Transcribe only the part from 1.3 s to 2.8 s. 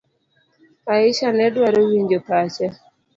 nedwaro winjo pache.